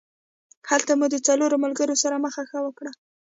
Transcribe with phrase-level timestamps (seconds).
[0.69, 2.91] هلته مو د څلورو ملګرو سره مخه ښه وکړه.